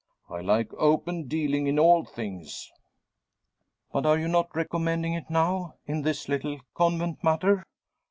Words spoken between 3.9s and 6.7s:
"But you are not recommending it, now in this little